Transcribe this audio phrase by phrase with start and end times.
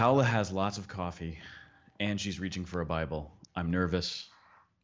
[0.00, 1.38] Paola has lots of coffee
[2.00, 3.30] and she's reaching for a Bible.
[3.54, 4.30] I'm nervous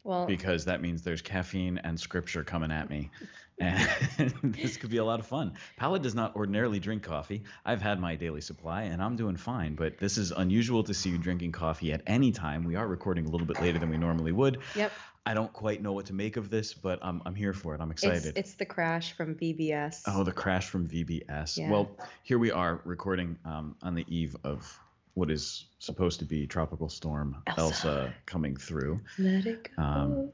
[0.04, 3.10] Well, because that means there's caffeine and scripture coming at me.
[3.58, 3.88] And
[4.42, 5.54] this could be a lot of fun.
[5.78, 7.44] Paola does not ordinarily drink coffee.
[7.64, 11.08] I've had my daily supply and I'm doing fine, but this is unusual to see
[11.08, 12.64] you drinking coffee at any time.
[12.64, 14.58] We are recording a little bit later than we normally would.
[14.74, 14.92] yep.
[15.24, 17.80] I don't quite know what to make of this, but I'm, I'm here for it.
[17.80, 18.36] I'm It's, excited.
[18.36, 20.02] it's the crash from VBS.
[20.06, 21.56] Oh, the crash from VBS.
[21.56, 21.70] Yeah.
[21.70, 21.88] Well,
[22.24, 24.78] here we are recording um, on the eve of
[25.16, 27.60] what is supposed to be tropical storm Elsa.
[27.60, 29.00] Elsa, coming through.
[29.18, 29.82] Let it go.
[29.82, 30.30] Um,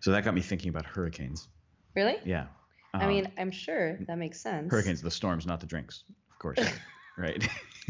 [0.00, 1.48] So that got me thinking about hurricanes.
[1.96, 2.16] really?
[2.24, 2.46] Yeah.
[2.92, 4.70] I Um, mean, I'm sure that makes sense.
[4.70, 6.58] hurricanes, the storms, not the drinks, of course.
[7.16, 7.48] right.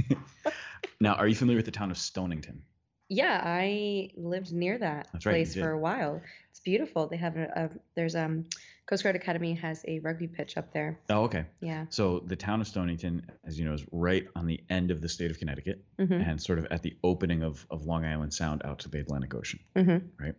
[1.01, 2.63] now, are you familiar with the town of Stonington?
[3.09, 6.23] Yeah, I lived near that That's place for a while.
[6.51, 7.09] It's beautiful.
[7.09, 8.45] They have a, a there's um
[8.87, 11.01] Coast Guard Academy has a rugby pitch up there.
[11.11, 11.47] Oh, okay.
[11.61, 11.87] Yeah.
[11.91, 15.09] So the town of Stonington, as you know, is right on the end of the
[15.09, 18.63] state of Connecticut hmm and sort of at the opening of, of Long Island Sound
[18.65, 19.61] out to the Atlantic Ocean.
[19.75, 20.35] hmm right?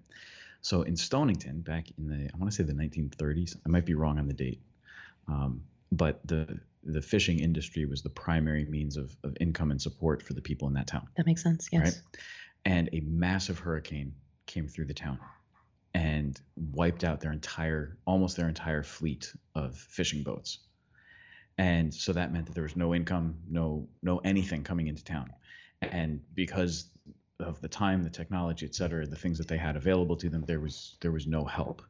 [0.62, 3.94] So in Stonington, back in the I want to say the 1930s, I might be
[3.94, 4.62] wrong on the date,
[5.28, 10.22] um, but the the fishing industry was the primary means of, of income and support
[10.22, 11.68] for the people in that town, That makes sense.
[11.72, 11.84] Yes.
[11.84, 12.02] right?
[12.64, 14.14] And a massive hurricane
[14.46, 15.20] came through the town
[15.98, 20.60] and wiped out their entire almost their entire fleet of fishing boats.
[21.58, 25.32] And so that meant that there was no income, no no anything coming into town.
[25.82, 26.92] And because
[27.40, 30.44] of the time, the technology, et cetera, the things that they had available to them,
[30.46, 31.82] there was there was no help.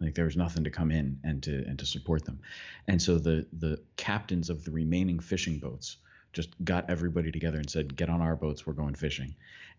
[0.00, 2.38] Like there was nothing to come in and to and to support them.
[2.86, 5.96] And so the the captains of the remaining fishing boats
[6.32, 9.34] just got everybody together and said, "Get on our boats, we're going fishing."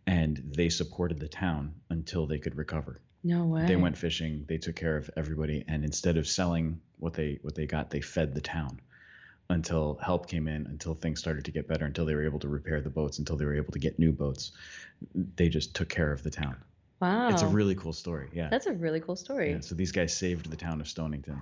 [0.08, 3.02] And they supported the town until they could recover.
[3.23, 3.66] No way.
[3.66, 7.56] They went fishing, they took care of everybody, and instead of selling what they what
[7.56, 8.80] they got, they fed the town
[9.50, 12.48] until help came in, until things started to get better, until they were able to
[12.48, 14.52] repair the boats, until they were able to get new boats.
[15.36, 16.58] They just took care of the town.
[16.99, 17.30] Wow.
[17.30, 18.30] It's a really cool story.
[18.33, 18.49] Yeah.
[18.49, 19.52] That's a really cool story.
[19.52, 19.60] yeah.
[19.60, 21.42] So these guys saved the town of Stonington.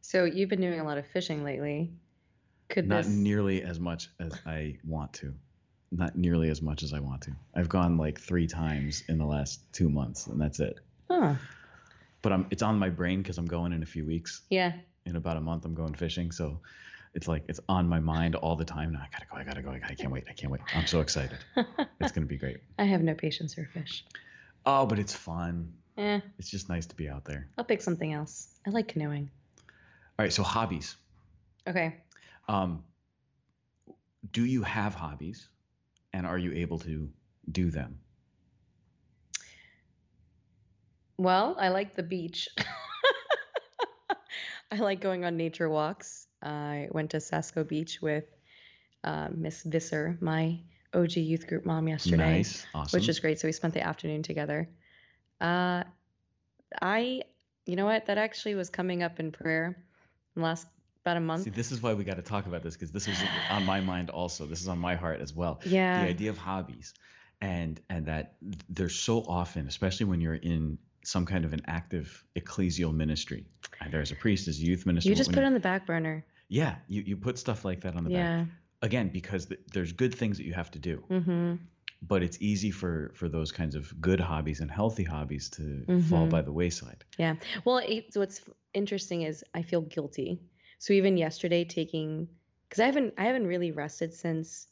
[0.00, 1.92] So you've been doing a lot of fishing lately.
[2.68, 5.34] Could Not this nearly as much as I want to.
[5.96, 7.32] Not nearly as much as I want to.
[7.54, 10.80] I've gone like three times in the last two months, and that's it.
[11.08, 11.34] Huh.
[12.20, 14.42] But I'm it's on my brain because I'm going in a few weeks.
[14.50, 14.72] Yeah.
[15.06, 16.32] in about a month I'm going fishing.
[16.32, 16.58] So
[17.14, 18.92] it's like it's on my mind all the time.
[18.92, 20.62] Now I gotta go, I gotta go, I, gotta, I can't wait, I can't wait.
[20.74, 21.38] I'm so excited.
[22.00, 22.58] It's gonna be great.
[22.78, 24.04] I have no patience for fish.
[24.66, 25.72] Oh, but it's fun.
[25.96, 26.20] Yeah.
[26.38, 27.46] It's just nice to be out there.
[27.56, 28.48] I'll pick something else.
[28.66, 29.30] I like canoeing.
[30.18, 30.96] All right, so hobbies.
[31.68, 31.96] Okay.
[32.48, 32.82] Um,
[34.32, 35.48] do you have hobbies,
[36.14, 37.10] and are you able to
[37.50, 37.98] do them?
[41.18, 42.48] Well, I like the beach.
[44.70, 46.28] I like going on nature walks.
[46.40, 48.24] I went to Sasco Beach with
[49.02, 50.60] uh, Miss Visser, my
[50.94, 52.96] OG youth group mom, yesterday, Nice, awesome.
[52.96, 53.40] which is great.
[53.40, 54.68] So we spent the afternoon together.
[55.40, 55.82] Uh,
[56.80, 57.22] I,
[57.66, 58.06] you know what?
[58.06, 59.84] That actually was coming up in prayer
[60.36, 60.68] last
[61.04, 61.44] about a month.
[61.44, 63.18] See, this is why we got to talk about this because this was
[63.50, 64.46] on my mind also.
[64.46, 65.60] This is on my heart as well.
[65.66, 66.02] yeah.
[66.02, 66.94] the idea of hobbies
[67.42, 68.36] and and that
[68.68, 73.44] there's so often especially when you're in some kind of an active ecclesial ministry
[73.82, 75.84] either as a priest as a youth minister you just put it on the back
[75.84, 76.24] burner.
[76.48, 78.44] yeah you, you put stuff like that on the back Yeah.
[78.82, 81.54] again because th- there's good things that you have to do Mm-hmm.
[82.02, 86.26] but it's easy for for those kinds of good hobbies and healthy hobbies to fall
[86.28, 86.30] Mhm.
[86.30, 87.34] by the wayside Yeah.
[87.64, 88.40] Well, it, so what's
[88.72, 90.38] interesting is I feel guilty.
[90.84, 92.28] So even yesterday, taking
[92.68, 94.68] because I haven't I haven't really rested since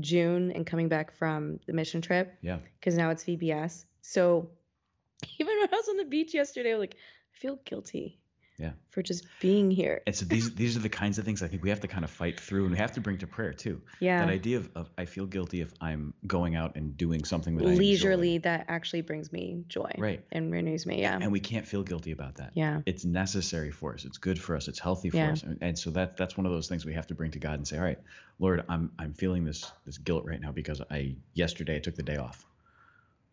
[0.00, 3.86] June and coming back from the mission trip yeah because now it's VBS.
[4.02, 4.50] So
[5.38, 6.96] even when I was on the beach yesterday, like
[7.34, 8.20] I feel guilty.
[8.58, 8.72] Yeah.
[8.90, 10.02] For just being here.
[10.06, 12.04] and so these these are the kinds of things i think we have to kind
[12.04, 14.18] of fight through and we have to bring to prayer too Yeah.
[14.18, 17.64] that idea of, of i feel guilty if i'm going out and doing something that.
[17.66, 19.90] Leisurely, that actually brings me joy.
[19.98, 21.00] right And renews me.
[21.02, 21.18] Yeah.
[21.22, 22.80] and we can't feel guilty about that yeah.
[22.84, 25.32] it's necessary for us it's good for us it's healthy for Yeah.
[25.32, 27.38] us and, and so that that's one of those things we have to bring to
[27.38, 28.00] god and say all right
[28.40, 32.02] lord i'm i'm feeling this this guilt right now because i yesterday i took the
[32.02, 32.44] day off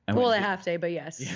[0.07, 1.19] I Well, a half day, but yes.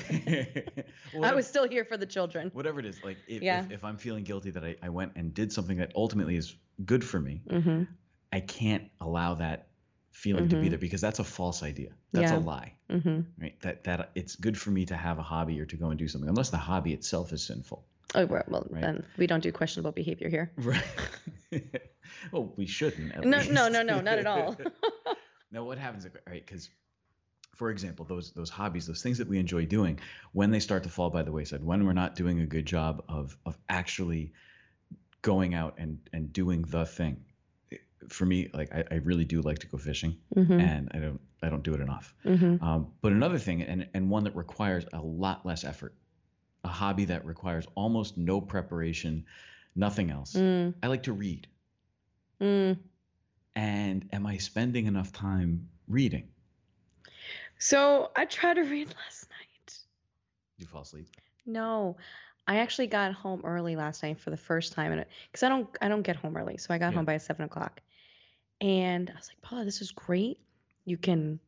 [1.24, 2.51] I was still here for the children.
[2.54, 3.66] whatever it is like if, Yeah.
[3.66, 6.56] if, if i'm feeling guilty that I, I went and did something that ultimately is
[6.86, 7.83] good for me Mm-hmm.
[8.31, 9.68] i can't allow that
[10.12, 10.69] feeling to be Mhm.
[10.71, 12.38] there because that's a false idea that's Yeah.
[12.38, 13.19] a lie Mm-hmm.
[13.42, 15.98] right that that it's good for me to have a hobby or to go and
[15.98, 18.81] do something unless the hobby itself is sinful Oh, well, well Right.
[18.81, 20.51] then we don't do questionable behavior here.
[20.57, 20.83] Right.
[22.31, 23.24] well, we shouldn't.
[23.24, 23.51] No, least.
[23.51, 24.56] no, no, no, not at all.
[25.51, 26.44] now, what happens, right?
[26.45, 26.72] Because,
[27.59, 30.00] for example, those those hobbies, those things that we enjoy doing,
[30.31, 33.03] when they start to fall by the wayside, when we're not doing a good job
[33.09, 34.31] of of actually
[35.21, 37.17] going out and and doing the thing,
[38.07, 40.57] for me, like I, I really do like to go fishing, Mm-hmm.
[40.57, 42.15] and I don't I don't do it enough.
[42.25, 42.63] Mm-hmm.
[42.63, 45.94] Um, but another thing, and and one that requires a lot less effort,
[46.63, 49.25] a hobby that requires almost no preparation,
[49.75, 50.33] nothing else.
[50.33, 50.75] Mm.
[50.81, 51.45] I like to read.
[52.39, 52.77] Mm.
[53.53, 56.29] And am I spending enough time reading?
[57.59, 59.77] So I tried to read last night.
[60.57, 61.07] You fall asleep?
[61.45, 61.97] No,
[62.47, 65.67] I actually got home early last night for the first time, and because I don't,
[65.81, 66.97] I don't get home early, so I got Yeah.
[66.97, 67.81] home by seven o'clock,
[68.61, 70.39] and I was like, Paula, this is great.
[70.85, 71.39] You can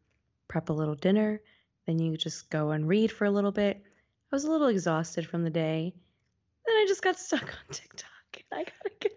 [0.47, 1.41] prep a little dinner,
[1.87, 3.77] then you just go and read for a little bit.
[4.31, 5.93] I was a little exhausted from the day,
[6.65, 8.09] then I just got stuck on TikTok,
[8.51, 9.11] and I gotta get.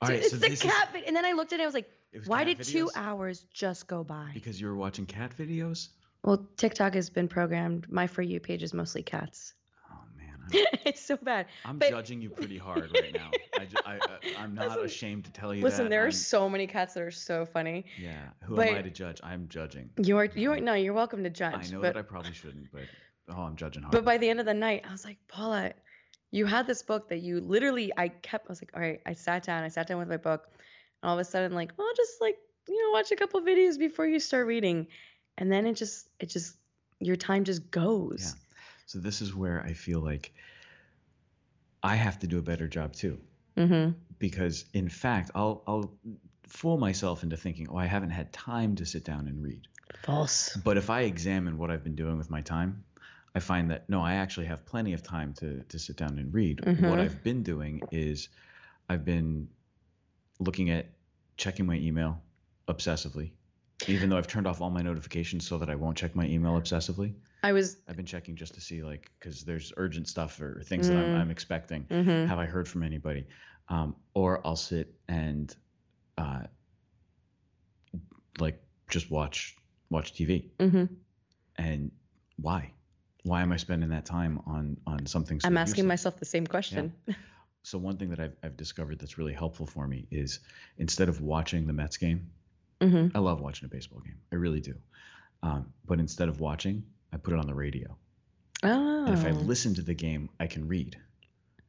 [0.00, 1.62] All Dude, right, it's so the this is- cat, and then I looked at it,
[1.62, 4.30] I was like, was why cat did two hours just go by?
[4.34, 5.88] Because you were watching cat videos.
[6.24, 7.90] Well, TikTok has been programmed.
[7.90, 9.54] My for you page is mostly cats.
[9.90, 11.46] Oh man, I'm, it's so bad.
[11.64, 13.30] I'm But- judging you pretty hard right now.
[13.58, 15.90] I, ju- I, uh, I am not Listen- ashamed to tell you Listen, that.
[15.90, 17.86] there are I'm- so many cats that are so funny.
[17.98, 19.20] Yeah, who am I to judge?
[19.22, 19.90] I'm judging.
[19.96, 21.54] You are you are no, you're welcome to judge.
[21.54, 22.82] I know but that I probably shouldn't, but
[23.30, 23.92] oh, I'm judging hard.
[23.92, 25.72] but by the end of the night, I was like, Paula,
[26.30, 29.14] you had this book that you literally I kept I was like, all right, I
[29.14, 30.48] sat down, I sat down with my book,
[31.02, 32.36] and all of a sudden, like, well, just like,
[32.68, 34.88] you know, watch a couple videos before you start reading.
[35.38, 36.56] And then it just it just
[37.00, 38.20] your time just goes.
[38.20, 38.40] Yeah.
[38.86, 40.32] So this is where I feel like
[41.82, 43.20] I have to do a better job too,
[43.56, 43.92] Mm-hmm.
[44.18, 45.92] because in fact, I'll I'll
[46.48, 49.62] fool myself into thinking, oh, I haven't had time to sit down and read.
[50.02, 50.56] False.
[50.56, 52.84] But if I examine what I've been doing with my time,
[53.34, 56.34] I find that no, I actually have plenty of time to to sit down and
[56.34, 56.58] read.
[56.58, 56.88] Mhm.
[56.88, 58.28] What I've been doing is
[58.88, 59.48] I've been
[60.40, 60.86] looking at
[61.36, 62.22] checking my email
[62.66, 63.32] obsessively.
[63.86, 66.60] Even though I've turned off all my notifications so that I won't check my email
[66.60, 70.62] obsessively, I was I've been checking just to see like because there's urgent stuff or
[70.64, 71.20] things that I'm, Mm.
[71.20, 71.84] I'm expecting.
[71.84, 72.26] mm-hmm.
[72.28, 73.26] Have I heard from anybody?
[73.68, 75.54] Um, or I'll sit and
[76.16, 76.40] uh,
[78.40, 78.60] like
[78.90, 79.56] just watch
[79.90, 80.50] watch TV.
[80.58, 80.84] Mm-hmm.
[81.56, 81.90] And
[82.36, 82.72] why?
[83.24, 85.38] Why am I spending that time on on something?
[85.40, 85.88] So I'm asking useless?
[85.88, 86.92] myself the same question.
[87.62, 90.40] So one thing that I've I've discovered that's really helpful for me is
[90.78, 92.30] instead of watching the Mets game,
[92.80, 93.16] Mm-hmm.
[93.16, 94.18] I love watching a baseball game.
[94.32, 94.74] I really do.
[95.42, 97.96] Um, but instead of watching, I put it on the radio.
[98.62, 99.04] Oh.
[99.06, 100.96] And if I listen to the game, I can read.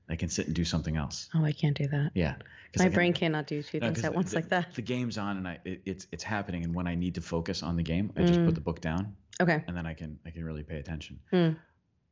[0.09, 1.29] I can sit and do something else.
[1.35, 2.11] Oh, I can't do that.
[2.15, 2.35] Yeah,
[2.77, 4.73] My can- brain cannot do two no, things at once the, like that.
[4.73, 7.61] The game's on and I it, it's it's happening and when I need to focus
[7.61, 8.45] on the game, I just Mm.
[8.47, 9.63] put the book down Okay.
[9.67, 11.19] and then I can I can really pay attention.
[11.31, 11.57] Mm.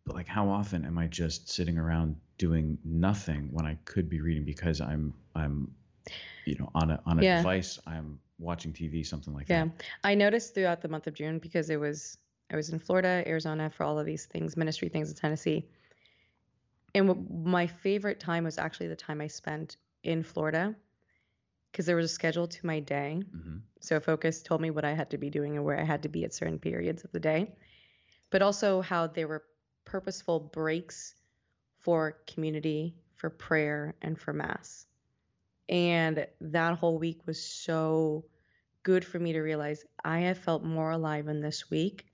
[0.06, 4.22] But like how often am I just sitting around doing nothing when I could be
[4.22, 5.72] reading because I'm I'm
[6.46, 7.38] you know on a on a Yeah.
[7.38, 9.66] device, I'm watching TV, something like Yeah.
[9.66, 9.74] that.
[9.78, 12.18] Yeah, I noticed throughout the month of June because it was
[12.50, 15.68] I was in Florida, Arizona for all of these things, ministry things in Tennessee.
[16.96, 20.76] And what, my favorite time was actually the time I spent in Florida
[21.72, 23.22] because there was a schedule to my day.
[23.32, 26.04] hmm So Focus told me what I had to be doing and where I had
[26.04, 27.52] to be at certain periods of the day,
[28.30, 29.44] but also how there were
[29.86, 31.16] purposeful breaks
[31.80, 34.88] for community, for prayer, and for mass.
[35.70, 38.26] And that whole week was so
[38.84, 42.06] good for me to realize I have felt more alive in this week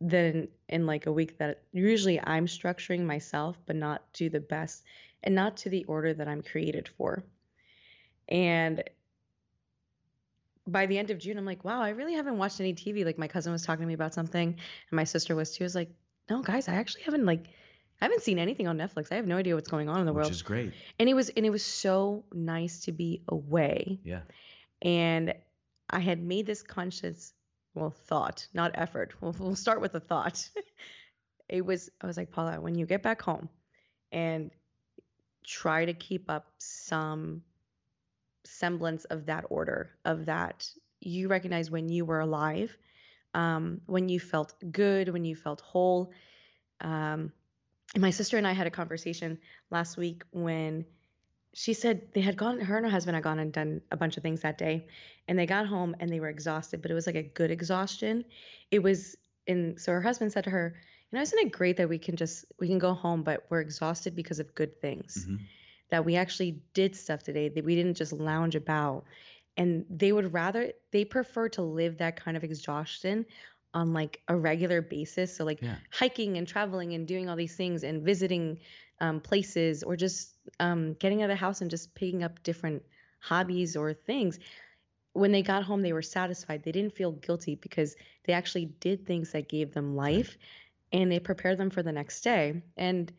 [0.00, 4.84] than in like a week that usually I'm structuring myself, but not to the best
[5.22, 7.22] and not to the order that I'm created for.
[8.28, 8.82] And
[10.66, 13.04] by the end of June, I'm like, wow, I really haven't watched any TV.
[13.04, 15.64] Like my cousin was talking to me about something, and my sister was too.
[15.64, 15.90] I was like,
[16.30, 17.46] no, guys, I actually haven't like,
[18.02, 19.12] I haven't seen anything on Netflix.
[19.12, 20.32] I have no idea what's going on in the Which world.
[20.32, 20.72] is great.
[20.98, 24.00] and it was and it was so nice to be away.
[24.02, 24.22] Yeah.
[24.82, 25.34] And
[25.88, 27.32] I had made this conscious,
[27.74, 29.14] well, thought, not effort.
[29.20, 30.48] We'll, we'll start with a thought.
[31.48, 33.48] it was, I was like, Paula, when you get back home
[34.10, 34.50] and
[35.46, 37.42] try to keep up some
[38.44, 40.68] semblance of that order, of that,
[41.00, 42.76] you recognize when you were alive,
[43.34, 46.10] um, when you felt good, when you felt whole.
[46.80, 47.30] Um,
[47.96, 49.38] my sister and I had a conversation
[49.70, 50.84] last week when
[51.54, 54.16] she said they had gone her and her husband had gone and done a bunch
[54.16, 54.86] of things that day
[55.28, 58.24] and they got home and they were exhausted but it was like a good exhaustion.
[58.70, 60.74] It was and so her husband said to her
[61.10, 63.60] you know isn't it great that we can just we can go home but we're
[63.60, 65.24] exhausted because of good things?
[65.26, 65.36] Hmm
[65.92, 69.04] that we actually did stuff today that we didn't just lounge about.
[69.58, 73.26] And they would rather they prefer to live that kind of exhaustion
[73.74, 75.76] on like a regular basis so like Yeah.
[75.90, 78.58] hiking and traveling and doing all these things and visiting
[79.00, 82.82] um, places or just um, getting out of the house and just picking up different
[83.20, 84.38] hobbies or things
[85.14, 89.06] when they got home they were satisfied they didn't feel guilty because they actually did
[89.06, 90.36] things that gave them life
[90.92, 93.12] and they prepared them for the next day and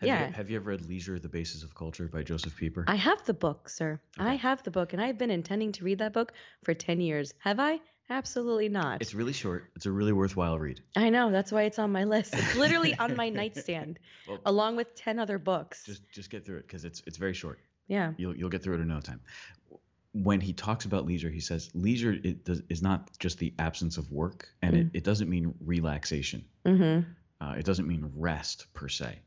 [0.00, 0.26] Have yeah.
[0.28, 2.84] You, have you ever read Leisure, the Basis of Culture by Josef Pieper?
[2.86, 4.00] I have the book, sir.
[4.18, 6.32] I have the book, and I've been intending to read that book
[6.62, 7.34] for 10 years.
[7.40, 7.80] Have I?
[8.10, 9.02] Absolutely not.
[9.02, 9.70] It's really short.
[9.76, 10.80] It's a really worthwhile read.
[10.96, 11.30] I know.
[11.30, 12.34] That's why it's on my list.
[12.34, 15.84] It's literally on my nightstand, Well, along with 10 other books.
[15.84, 17.58] just just get through it because it's it's very short.
[17.86, 18.12] yeah.
[18.16, 19.20] You'll you'll get through it in no time.
[20.12, 23.98] When he talks about leisure, he says leisure it does, is not just the absence
[23.98, 26.44] of work, and it, it doesn't mean relaxation.
[26.64, 27.10] Mm-hmm.
[27.40, 29.18] Uh, it doesn't mean rest per se,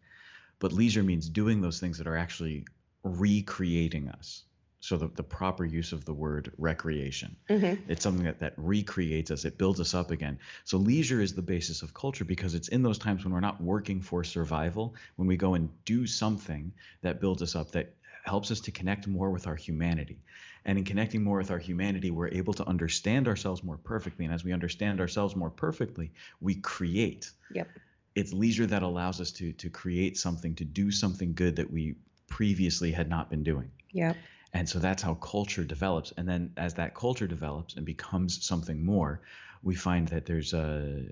[0.60, 2.66] but leisure means doing those things that are actually
[3.04, 4.44] recreating us.
[4.82, 7.36] So the, the proper use of the word recreation.
[7.50, 7.90] Mm-hmm.
[7.90, 10.40] It's something that, that recreates us, it builds us up again.
[10.66, 13.62] So leisure is the basis of culture because it's in those times when we're not
[13.62, 16.74] working for survival, when we go and do something
[17.04, 17.94] that builds us up, that
[18.26, 20.20] helps us to connect more with our humanity.
[20.66, 24.26] And in connecting more with our humanity, we're able to understand ourselves more perfectly.
[24.26, 27.32] And as we understand ourselves more perfectly, we create.
[27.54, 27.68] Yep.
[28.16, 31.96] It's leisure that allows us to to create something, to do something good that we
[32.28, 33.72] previously had not been doing.
[33.92, 34.18] Yep.
[34.54, 36.12] And so that's how culture develops.
[36.18, 39.22] And then as that culture develops and becomes something more,
[39.64, 41.06] we find that there's a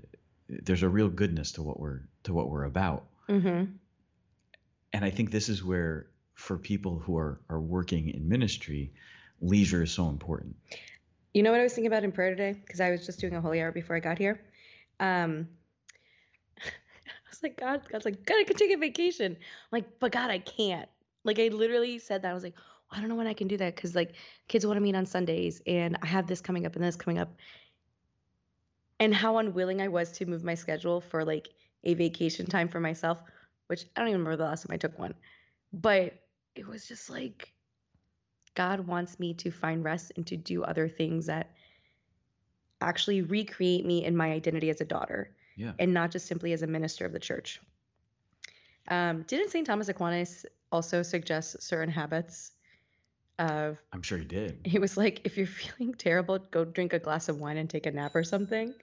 [0.48, 3.06] there's a real goodness to what we're to what we're about.
[3.28, 3.72] Mm-hmm.
[4.92, 8.92] And I think this is where for people who are are working in ministry,
[9.40, 10.56] leisure is so important.
[11.32, 12.60] You know what I was thinking about in prayer today?
[12.60, 14.40] Because I was just doing a holy hour before I got here.
[14.98, 15.48] Um,
[16.58, 19.32] I was like, God, God's like, God, I could take a vacation.
[19.32, 19.38] I'm
[19.70, 20.88] like, but God, I can't.
[21.22, 22.30] Like, I literally said that.
[22.30, 22.56] I was like,
[22.92, 24.12] I don't know when I can do that because like
[24.48, 27.18] kids want to meet on Sundays and I have this coming up and this coming
[27.18, 27.32] up.
[28.98, 31.48] And how unwilling I was to move my schedule for like
[31.84, 33.22] a vacation time for myself,
[33.68, 35.14] which I don't even remember the last time I took one.
[35.72, 36.14] But
[36.54, 37.52] it was just like,
[38.54, 41.52] God wants me to find rest and to do other things that
[42.80, 45.72] actually recreate me in my identity as a daughter Yeah.
[45.78, 47.60] and not just simply as a minister of the church.
[48.88, 49.66] Um, didn't St.
[49.66, 52.52] Thomas Aquinas also suggest certain habits
[53.40, 54.60] of I'm sure he did.
[54.64, 57.86] he was like, if you're feeling terrible, go drink a glass of wine and take
[57.86, 58.74] a nap or something.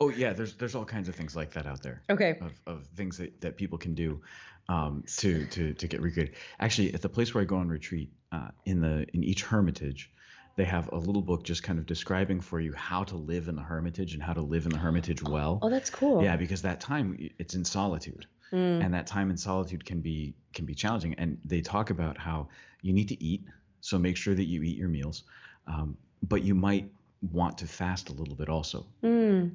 [0.00, 2.02] Oh yeah, there's there's all kinds of things like that out there.
[2.10, 2.38] Okay.
[2.40, 4.20] Of, of things that, that people can do
[4.68, 6.36] um, to to to get recreated.
[6.58, 10.10] Actually, at the place where I go on retreat, uh, in the in each hermitage,
[10.56, 13.56] they have a little book just kind of describing for you how to live in
[13.56, 15.58] the hermitage and how to live in the hermitage well.
[15.62, 16.22] Oh, that's cool.
[16.22, 20.34] Yeah, because that time it's in solitude, Mm, and that time in solitude can be
[20.52, 21.14] can be challenging.
[21.14, 22.48] And they talk about how
[22.82, 23.44] you need to eat,
[23.80, 25.24] so make sure that you eat your meals,
[25.66, 26.90] um, but you might
[27.32, 28.86] want to fast a little bit also.
[29.02, 29.50] mm,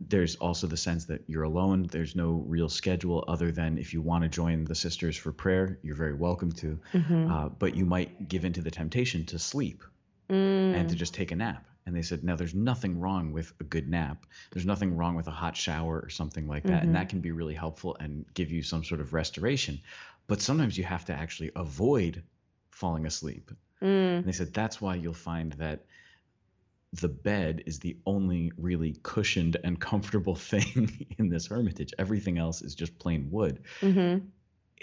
[0.00, 1.86] There's also the sense that you're alone.
[1.90, 5.78] There's no real schedule other than if you want to join the sisters for prayer,
[5.82, 6.78] you're very welcome to.
[6.92, 9.84] mhm, Uh, but you might give into the temptation to sleep
[10.28, 10.74] mm.
[10.74, 11.64] and to just take a nap.
[11.84, 14.24] And they said, no, there's nothing wrong with a good nap.
[14.52, 16.82] There's nothing wrong with a hot shower or something like that.
[16.82, 16.86] Mhm.
[16.86, 19.80] And that can be really helpful and give you some sort of restoration.
[20.28, 22.22] But sometimes you have to actually avoid
[22.72, 23.50] falling asleep.
[23.80, 25.84] Mm, And they said that's why you'll find that
[27.00, 31.94] the bed is the only really cushioned and comfortable thing in this hermitage.
[31.98, 33.62] Everything else is just plain wood.
[33.80, 34.22] mhm.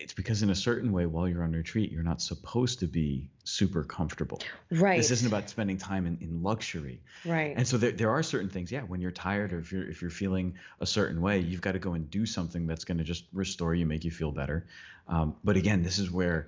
[0.01, 3.29] It's because in a certain way, while you're on retreat, you're not supposed to be
[3.43, 4.39] super comfortable.
[4.71, 4.95] Right.
[4.95, 7.01] This isn't about spending time in, in luxury.
[7.25, 7.53] right.
[7.57, 10.01] And so there, there are certain things, yeah, when you're tired or if you're if
[10.01, 13.03] you're feeling a certain way, you've got to go and do something that's going to
[13.03, 14.65] just restore you, make you feel better.
[15.09, 16.47] Um, but again, this is where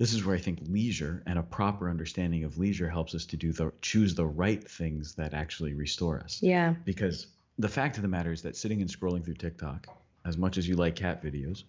[0.00, 3.36] this is where I think leisure and a proper understanding of leisure helps us to
[3.36, 6.38] do the choose the right things that actually restore us.
[6.42, 6.74] yeah.
[6.86, 7.26] Because
[7.58, 9.86] the fact of the matter is that sitting and scrolling through TikTok,
[10.24, 11.64] as much as you like cat videos,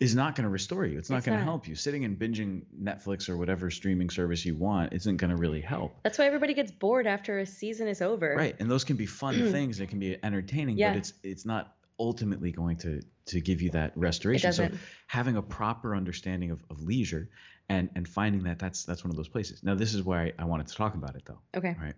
[0.00, 0.98] is not going to restore you.
[0.98, 1.76] It's not going to help you.
[1.76, 5.94] Sitting and binging Netflix or whatever streaming service you want isn't going to really help.
[6.02, 8.34] That's why everybody gets bored after a season is over.
[8.36, 9.78] Right, and those can be fun things.
[9.78, 10.90] It can be entertaining, Yeah.
[10.90, 14.52] but it's it's not ultimately going to to give you that restoration.
[14.52, 14.68] So
[15.06, 17.28] having a proper understanding of, of leisure
[17.68, 19.62] and and finding that that's that's one of those places.
[19.62, 21.40] Now this is why I, I wanted to talk about it though.
[21.56, 21.76] Okay.
[21.80, 21.94] Right.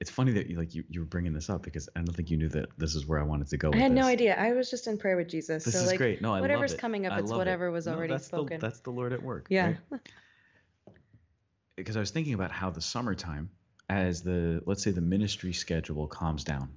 [0.00, 2.30] It's funny that you like you, you were bringing this up because I don't think
[2.30, 3.72] you knew that this is where I wanted to go.
[3.72, 4.36] I had no idea.
[4.36, 5.64] I was just in prayer with Jesus.
[5.64, 6.22] This so is like great.
[6.22, 6.80] No, I whatever's love it.
[6.80, 7.38] coming up, it's love it.
[7.38, 8.60] whatever was No, already that's spoken.
[8.60, 9.46] The, that's the Lord at work.
[9.50, 9.74] Yeah.
[9.90, 10.00] right?
[11.76, 13.50] Because I was thinking about how the summertime,
[13.88, 16.70] as the let's say the ministry schedule calms down,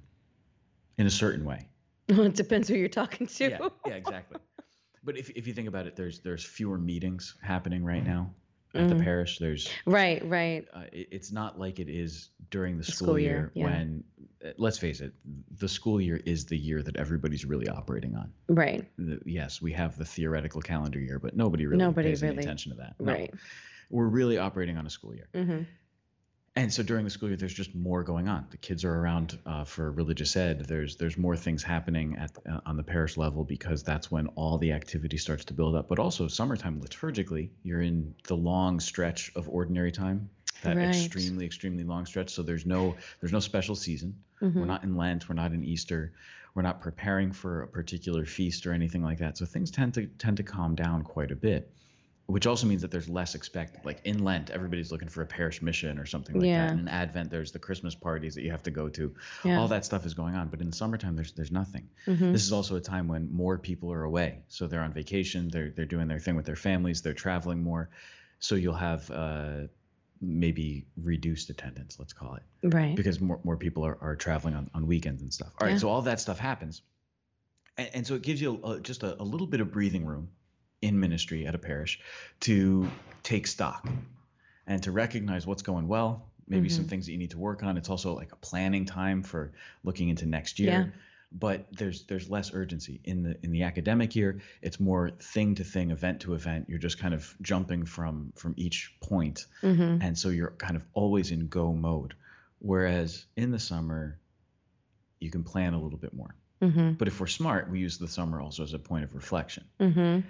[0.96, 1.66] in a certain way.
[2.08, 3.48] Well, it depends who you're talking to.
[3.50, 4.38] yeah, yeah, exactly.
[5.04, 8.32] But if if you think about it, there's there's fewer meetings happening right now
[8.74, 9.04] at the Mhm.
[9.04, 9.38] parish.
[9.38, 10.66] There's Right, right.
[10.72, 13.64] uh, it, it's not like it is during the The school, school year, year, yeah.
[13.64, 14.04] when
[14.44, 15.12] uh, let's face it,
[15.58, 18.32] the school year is the year that everybody's really operating on.
[18.48, 18.88] Right.
[18.96, 22.44] The- yes, we have the theoretical calendar year, but nobody really Nobody pays any really-
[22.44, 22.94] attention to that.
[23.00, 23.12] No.
[23.12, 23.34] Right.
[23.90, 25.28] We're really operating on a school year.
[25.34, 25.62] hmm
[26.54, 28.46] and so during the school year, there's just more going on.
[28.50, 30.66] The kids are around uh, for religious ed.
[30.66, 34.58] There's there's more things happening at uh, on the parish level because that's when all
[34.58, 35.88] the activity starts to build up.
[35.88, 40.28] But also summertime liturgically, you're in the long stretch of ordinary time,
[40.60, 40.84] that Right.
[40.84, 42.30] extremely extremely long stretch.
[42.30, 44.14] So there's no there's no special season.
[44.40, 44.66] We're Mhm.
[44.66, 45.28] not in Lent.
[45.28, 46.12] We're not in Easter.
[46.54, 49.38] We're not preparing for a particular feast or anything like that.
[49.38, 51.72] So things tend to tend to calm down quite a bit,
[52.32, 53.84] which also means that there's less expected.
[53.84, 56.66] Like in Lent, everybody's looking for a parish mission or something like Yeah.
[56.66, 56.70] that.
[56.72, 59.14] And in Advent, there's the Christmas parties that you have to go to.
[59.44, 59.58] Yeah.
[59.58, 60.48] All that stuff is going on.
[60.48, 61.88] But in the summertime, there's there's nothing.
[62.06, 62.32] Mhm.
[62.32, 64.42] This is also a time when more people are away.
[64.48, 65.48] So they're on vacation.
[65.48, 67.02] They're they're doing their thing with their families.
[67.02, 67.90] They're traveling more.
[68.38, 69.66] So you'll have uh,
[70.20, 71.98] maybe reduced attendance.
[71.98, 72.94] Let's call it Right.
[72.96, 75.52] because more, more people are, are traveling on, on weekends and stuff.
[75.60, 75.78] All right, Yeah.
[75.78, 76.80] so all that stuff happens.
[77.76, 80.28] And, and so it gives you a, just a, a little bit of breathing room
[80.82, 82.00] in ministry at a parish
[82.40, 82.90] to
[83.22, 83.88] take stock
[84.66, 86.88] and to recognize what's going well, maybe some Mhm.
[86.88, 87.76] things that you need to work on.
[87.76, 89.52] It's also like a planning time for
[89.84, 90.70] looking into next year.
[90.70, 90.86] Yeah.
[91.34, 94.40] But there's there's less urgency in the in the academic year.
[94.60, 96.68] It's more thing to thing, event to event.
[96.68, 100.02] You're just kind of jumping from from each point Mhm.
[100.02, 102.14] and so you're kind of always in go mode
[102.58, 104.18] whereas in the summer
[105.20, 106.98] you can plan a little bit more Mhm.
[106.98, 110.22] but if we're smart we use the summer also as a point of reflection Mhm.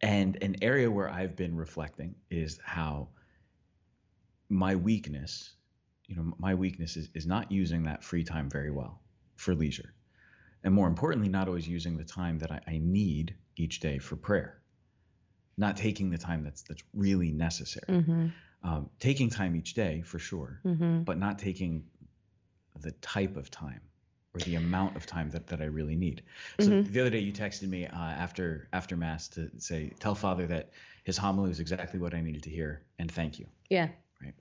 [0.00, 3.08] And an area where i've been reflecting is how
[4.48, 5.54] my weakness
[6.06, 9.00] you know my weakness is, is not using that free time very well
[9.36, 9.94] for leisure
[10.64, 14.16] and more importantly not always using the time that i, I need each day for
[14.16, 14.62] prayer
[15.56, 18.32] not taking the time that's that's really necessary Mhm.
[18.62, 21.04] um, taking time each day for sure, Mhm.
[21.04, 21.90] but not taking
[22.80, 23.82] the type of time
[24.34, 26.22] or the amount of time that, that I really need.
[26.58, 26.92] So Mhm.
[26.92, 30.72] the other day you texted me uh, after after mass to say tell Father that
[31.04, 33.88] his homily was exactly what I needed to hear and thank you, Yeah.
[34.22, 34.34] Right.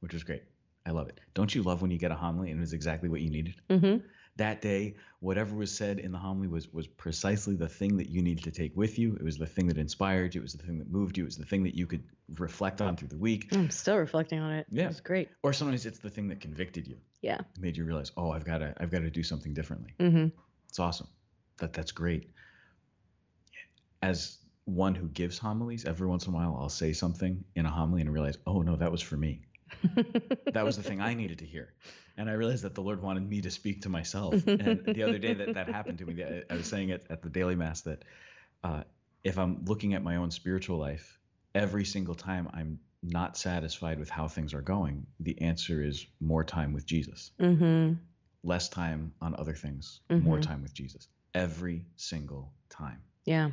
[0.00, 0.42] Which was great.
[0.86, 1.20] I love it.
[1.34, 3.54] Don't you love when you get a homily and it was exactly what you needed?
[3.70, 4.02] Mhm.
[4.38, 8.22] That day, whatever was said in the homily was was precisely the thing that you
[8.22, 9.14] needed to take with you.
[9.16, 10.40] It was the thing that inspired you.
[10.40, 11.24] It was the thing that moved you.
[11.24, 12.04] It was the thing that you could
[12.38, 13.48] reflect on through the week.
[13.52, 14.66] I'm still reflecting on it.
[14.70, 14.88] Yeah.
[14.88, 15.28] it's great.
[15.42, 17.38] or sometimes it's the thing that convicted you Yeah.
[17.58, 20.26] made you realize oh i've got to i've got to do something differently Mm-hmm.
[20.68, 21.08] it's awesome
[21.58, 22.30] that that's great
[24.02, 27.70] as one who gives homilies every once in a while i'll say something in a
[27.70, 29.40] homily and realize oh no that was for me
[30.52, 31.72] that was the thing i needed to hear
[32.16, 35.18] and i realized that the lord wanted me to speak to myself and the other
[35.18, 38.04] day that that happened to me I- was saying it at the daily mass that
[38.64, 38.82] uh,
[39.24, 41.18] if i'm looking at my own spiritual life
[41.54, 46.44] every single time i'm not satisfied with how things are going the answer is more
[46.44, 47.98] time with jesus Mhm.
[48.44, 50.42] less time on other things, more Mhm.
[50.42, 53.02] time with Jesus every single time.
[53.24, 53.50] Yeah.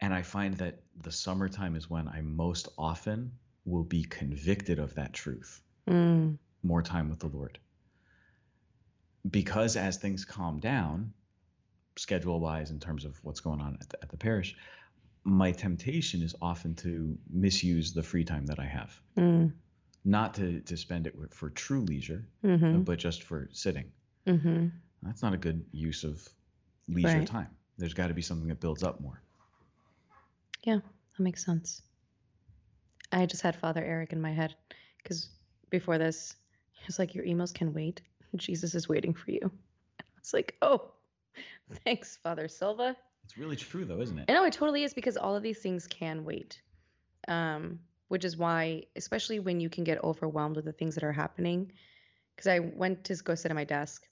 [0.00, 3.32] And I find that the summertime is when I most often
[3.68, 6.38] will be convicted of that truth Mm.
[6.62, 7.58] more time with the Lord.
[9.30, 11.12] Because as things calm down,
[11.96, 14.56] schedule wise, in terms of what's going on at the, at the parish,
[15.24, 19.00] my temptation is often to misuse the free time that I have.
[19.16, 19.52] Mm.
[20.04, 22.84] Not to, to spend it for true leisure, Mhm.
[22.84, 23.90] but just for sitting.
[24.26, 24.70] Mhm.
[25.02, 26.26] That's not a good use of
[26.86, 27.26] leisure Right.
[27.26, 27.48] time.
[27.76, 29.20] There's got to be something that builds up more.
[30.64, 31.82] Yeah, that makes sense.
[33.12, 34.54] I just had Father Eric in my head
[35.02, 35.28] because
[35.70, 36.34] before this,
[36.72, 38.02] he was like, Your emails can wait.
[38.36, 39.50] Jesus is waiting for you.
[40.18, 40.90] It's like, Oh,
[41.84, 42.96] thanks, Father Silva.
[43.24, 44.24] It's really true, though, isn't it?
[44.28, 46.60] I know it totally is because all of these things can wait.
[47.28, 51.12] Um, which is why, especially when you can get overwhelmed with the things that are
[51.12, 51.70] happening,
[52.34, 54.06] because I went to go sit at my desk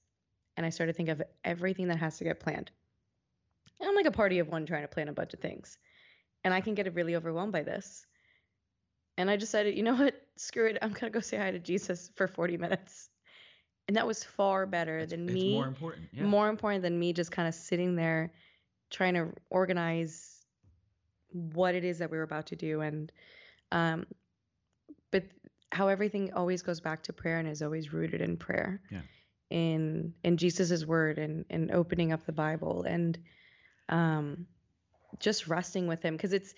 [0.56, 2.70] and I started to think of everything that has to get planned.
[3.80, 5.78] And I'm like a party of one trying to plan a bunch of things.
[6.44, 8.06] And I can get really overwhelmed by this.
[9.18, 10.14] And I decided, you know what?
[10.36, 10.78] Screw it.
[10.82, 13.08] I'm going to go say hi to Jesus for 40 minutes.
[13.88, 16.08] And that was far better It's, than it's me more important.
[16.12, 16.24] Yeah.
[16.24, 18.32] more important than me just kind of sitting there
[18.90, 20.44] trying to organize
[21.30, 23.12] what it is that we were about to do and
[23.72, 24.06] um
[25.10, 25.24] but
[25.72, 29.00] how everything always goes back to prayer and is always rooted in prayer Yeah.
[29.50, 33.18] in in jesus's word and and opening up the bible and
[33.88, 34.46] um
[35.18, 36.54] just resting with him because it's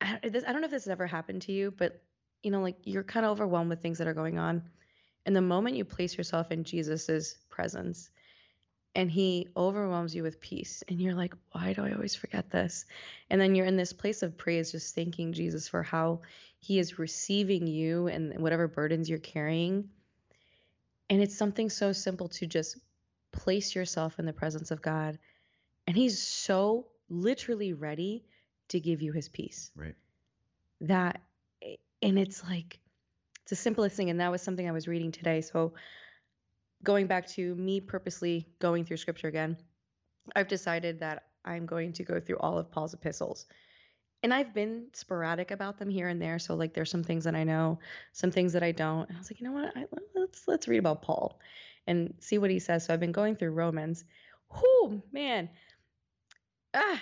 [0.00, 2.02] I, this, I don't know if this has ever happened to you but
[2.42, 4.62] you know like you're kind of overwhelmed with things that are going on
[5.24, 8.10] and the moment you place yourself in jesus's presence
[8.94, 12.86] and he overwhelms you with peace and you're like why do i always forget this?
[13.30, 16.20] And then you're in this place of praise just thanking jesus for how
[16.58, 19.88] he is receiving you and whatever burdens you're carrying
[21.08, 22.78] and it's something so simple to just
[23.32, 25.18] place yourself in the presence of god
[25.86, 28.24] and he's so literally ready
[28.68, 29.94] to give you his peace Right.
[30.82, 31.20] that
[32.02, 32.78] and it's like
[33.42, 34.10] It's the simplest thing.
[34.10, 35.40] And that was something I was reading today.
[35.40, 35.74] So
[36.82, 39.56] going back to me purposely going through scripture again,
[40.34, 43.46] I've decided that I'm going to go through all of Paul's epistles.
[44.22, 46.38] And I've been sporadic about them here and there.
[46.38, 47.78] So like there's some things that I know,
[48.12, 49.08] some things that I don't.
[49.08, 49.76] And I was like, you know what?
[49.76, 51.40] I, let's let's read about Paul
[51.86, 52.84] and see what he says.
[52.84, 54.04] So I've been going through Romans.
[54.50, 55.50] Whoo, man.
[56.74, 57.00] Ah,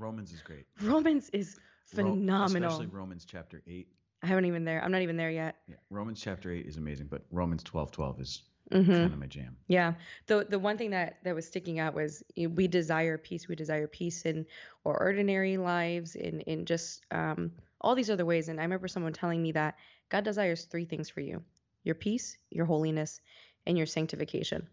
[0.00, 0.66] Romans is great.
[0.82, 2.70] Romans is phenomenal.
[2.70, 3.86] especially Romans chapter 8.
[4.22, 4.82] I haven't even there.
[4.82, 5.56] I'm not even there yet.
[5.68, 9.26] Yeah, Romans chapter 8 is amazing, but Romans 12 12 is hmm kind of my
[9.26, 9.56] jam.
[9.68, 9.94] Yeah.
[10.26, 13.46] The the one thing that that was sticking out was you know, we desire peace.
[13.48, 14.46] We desire peace in
[14.86, 18.48] our ordinary lives, in in just um, all these other ways.
[18.48, 19.76] And I remember someone telling me that
[20.08, 21.42] God desires three things for you:
[21.84, 23.20] your peace, your holiness,
[23.66, 24.66] and your sanctification.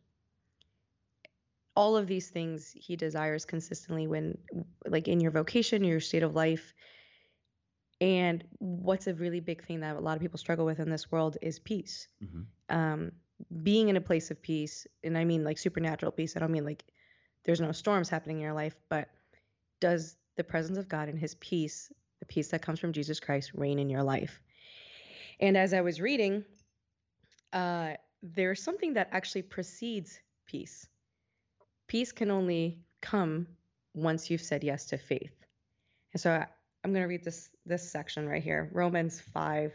[1.77, 4.37] All of these things He desires consistently when,
[4.85, 6.73] like, in your vocation, your state of life.
[8.01, 11.11] And what's a really big thing that a lot of people struggle with in this
[11.11, 13.11] world is peace hmm um,
[13.63, 16.35] being in a place of peace, and I mean like supernatural peace.
[16.35, 16.83] I don't mean like
[17.43, 19.09] there's no storms happening in your life, but
[19.79, 23.51] does the presence of God and His peace, the peace that comes from Jesus Christ,
[23.53, 24.41] reign in your life?
[25.39, 26.43] And as I was reading,
[27.53, 30.87] uh, there's something that actually precedes peace.
[31.87, 33.47] Peace can only come
[33.93, 35.33] once you've said yes to faith.
[36.13, 36.31] And so
[36.83, 39.73] I'm going to read this this section right here, Romans 5.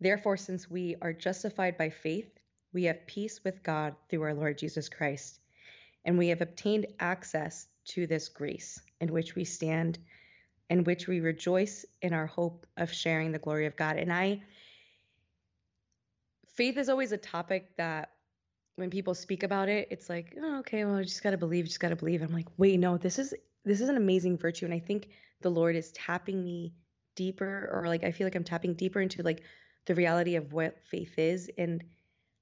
[0.00, 2.30] Therefore, since we are justified by faith,
[2.72, 5.38] we have peace with God through our Lord Jesus Christ,
[6.04, 9.98] and we have obtained access to this grace in which we stand,
[10.70, 13.96] in which we rejoice in our hope of sharing the glory of God.
[13.96, 14.42] And I,
[16.54, 18.10] faith is always a topic that
[18.80, 21.66] when people speak about it, it's like, oh, okay, well, I just got to believe,
[21.66, 22.22] just got to believe.
[22.22, 25.08] I'm like, wait, no, this is this is an amazing virtue, and I think
[25.42, 26.74] the Lord is tapping me
[27.14, 29.42] deeper, or like I feel like I'm tapping deeper into like
[29.86, 31.84] the reality of what faith is and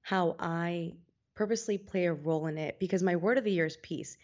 [0.01, 0.93] how I
[1.35, 4.17] purposely play a role in it because my word of the year is peace.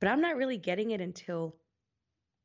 [0.00, 1.56] But I'm not really getting it until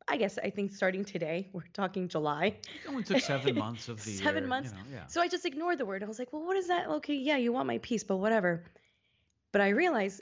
[0.07, 2.45] I guess I think starting today, we're talking July.
[2.47, 4.71] It only took seven months of the Seven year, months?
[4.71, 5.07] You know, yeah.
[5.07, 6.03] So I just ignored the word.
[6.03, 6.87] I was like, well, what is that?
[6.87, 8.63] Okay, yeah, you want my peace, but whatever.
[9.55, 10.21] But I realized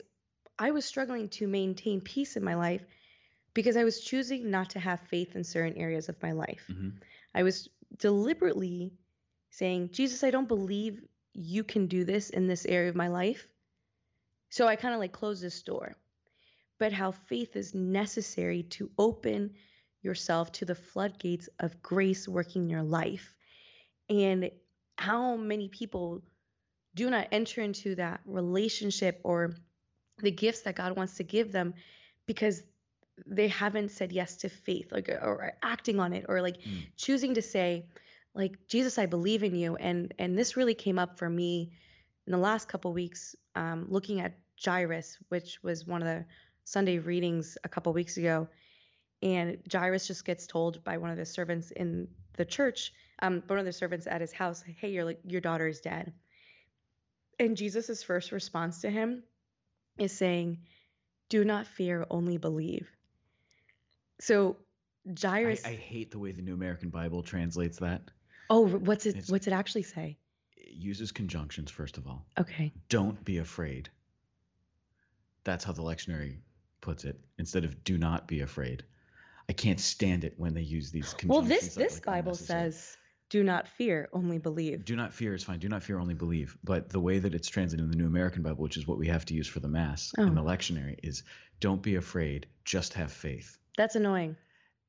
[0.60, 2.84] I was struggling to maintain peace in my life
[3.52, 6.62] because I was choosing not to have faith in certain areas of my life.
[6.68, 6.90] hmm
[7.34, 7.68] I was
[7.98, 8.92] deliberately
[9.50, 13.48] saying, Jesus, I don't believe you can do this in this area of my life.
[14.50, 15.96] So I kind of like closed this door.
[16.78, 19.54] But how faith is necessary to open
[20.00, 23.34] yourself to the floodgates of grace working in your life.
[24.08, 24.52] And
[24.96, 26.22] how many people
[26.94, 29.54] do not enter into that relationship or
[30.22, 31.74] the gifts that God wants to give them
[32.26, 32.62] because
[33.26, 36.86] they haven't said yes to faith like or, acting on it or like Mm.
[36.96, 37.86] choosing to say
[38.34, 39.76] like Jesus I believe in you.
[39.76, 41.72] And and this really came up for me
[42.26, 46.24] in the last couple weeks um, looking at Jairus which was one of the
[46.64, 48.48] Sunday readings a couple weeks ago.
[49.22, 53.58] And Jairus just gets told by one of the servants in the church um, one
[53.58, 56.12] of the servants at his house hey your like your daughter is dead
[57.38, 59.22] and Jesus' first response to him
[59.98, 60.58] is saying
[61.28, 62.88] do not fear only believe
[64.20, 64.56] so
[65.20, 68.02] Jairus I hate the way the New American Bible translates that.
[68.48, 69.10] Oh, what's it?
[69.10, 70.16] It's- What's it actually say?
[70.56, 72.26] It uses conjunctions, first of all.
[72.38, 72.72] Okay.
[72.88, 73.90] Don't be afraid.
[75.44, 76.38] That's how the lectionary
[76.80, 78.84] puts it, instead of do not be afraid.
[79.48, 81.28] I can't stand it when they use these conjunctions.
[81.28, 82.96] Well, this this like, Bible says,
[83.34, 85.58] "Do not fear, only believe." Do not fear is fine.
[85.58, 86.56] Do not fear, only believe.
[86.62, 89.08] But the way that it's translated in the New American Bible, which is what we
[89.08, 90.22] have to use for the Mass Oh.
[90.22, 91.24] in the lectionary, is
[91.60, 93.58] don't be afraid, just have faith.
[93.76, 94.36] That's annoying.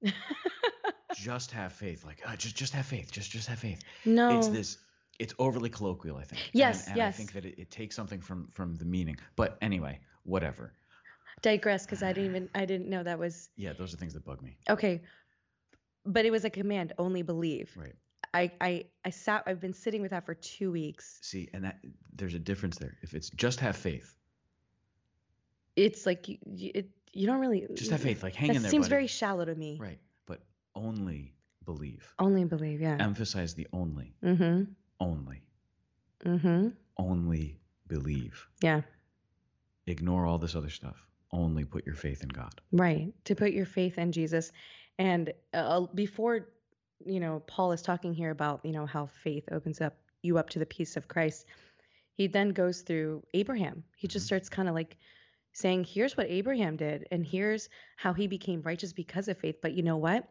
[1.15, 2.05] just have faith.
[2.05, 3.11] Like, uh, just just have faith.
[3.11, 3.81] Just just have faith.
[4.05, 4.37] no.
[4.37, 4.77] It's this.
[5.17, 6.41] It's overly colloquial, I think.
[6.41, 7.17] And- Yes, and, I yes.
[7.17, 9.17] think that it, it takes something from from the meaning.
[9.35, 10.73] But anyway, whatever.
[11.41, 14.25] Digress, because I didn't even I didn't know that was Yeah, those are things that
[14.25, 14.57] bug me.
[14.69, 15.01] okay.
[16.07, 17.71] But it was a command, only believe.
[17.75, 17.95] Right.
[18.35, 19.43] I I I sat.
[19.47, 21.19] I've been sitting with that for two weeks.
[21.21, 21.79] See, and that
[22.13, 22.97] there's a difference there.
[23.01, 24.15] If it's just have faith,
[25.75, 28.23] It's like you you, it, you don't really just have faith.
[28.23, 28.71] Like hang in there.
[28.71, 28.89] seems buddy.
[28.89, 29.77] very shallow to me.
[29.81, 29.99] right.
[30.25, 30.41] But
[30.75, 31.33] only
[31.65, 32.13] believe.
[32.19, 32.97] Only believe, yeah.
[32.99, 34.15] Emphasize the only.
[34.23, 34.63] mm-hmm.
[34.99, 35.41] Only.
[36.25, 36.69] Mm-hmm.
[36.97, 38.47] Only believe.
[38.61, 38.81] Yeah.
[39.87, 41.05] Ignore all this other stuff.
[41.31, 42.61] Only put your faith in God.
[42.71, 43.13] Right.
[43.25, 44.51] To put your faith in Jesus.
[44.97, 46.47] And uh, before,
[47.05, 50.49] you know, Paul is talking here about, you know, how faith opens up you up
[50.49, 51.45] to the peace of Christ.
[52.15, 53.83] He then goes through Abraham.
[53.95, 54.27] He just Mhm.
[54.27, 54.97] starts kind of like
[55.53, 59.57] saying, here's what Abraham did, and here's how he became righteous because of faith.
[59.61, 60.27] But you know what?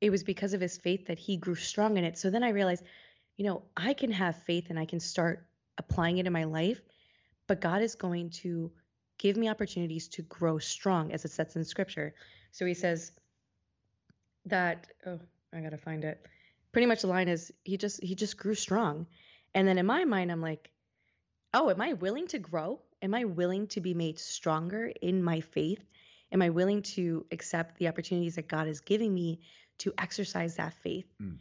[0.00, 2.18] It was because of his faith that he grew strong in it.
[2.18, 2.84] So then I realized,
[3.36, 5.46] you know, I can have faith and I can start
[5.78, 6.82] applying it in my life,
[7.46, 8.72] but God is going to
[9.18, 12.14] give me opportunities to grow strong, as it says in scripture.
[12.52, 13.12] So he says
[14.46, 15.20] that, oh,
[15.52, 16.24] I got to find it.
[16.72, 19.06] Pretty much the line is he just he just grew strong.
[19.54, 20.70] And then in my mind I'm like,
[21.54, 22.80] "Oh, am I willing to grow?
[23.00, 25.82] Am I willing to be made stronger in my faith?
[26.30, 29.40] Am I willing to accept the opportunities that God is giving me
[29.78, 31.38] to exercise that faith?" Mm.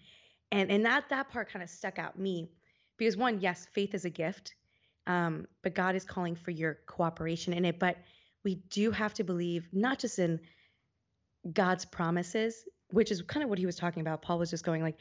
[0.51, 2.49] And and that that part kind of stuck out me
[2.97, 4.55] because one, yes, faith is a gift.
[5.05, 7.79] Um, but God is calling for your cooperation in it.
[7.79, 7.97] But
[8.43, 10.39] we do have to believe not just in
[11.51, 14.21] God's promises, which is kind of what he was talking about.
[14.21, 14.97] Paul was just going like,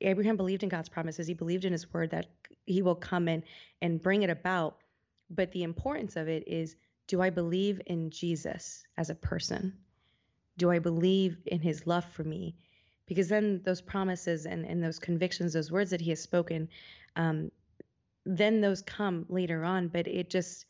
[0.00, 1.26] Abraham believed in God's promises.
[1.26, 2.26] He believed in his word that
[2.66, 3.42] he will come in
[3.80, 4.76] and bring it about.
[5.30, 9.74] But the importance of it is do I believe in Jesus as a person?
[10.56, 12.56] Do I believe in his love for me?
[13.06, 16.68] Because then those promises and, and those convictions, those words that he has spoken,
[17.16, 17.50] um,
[18.24, 19.88] then those come later on.
[19.88, 20.64] But it just,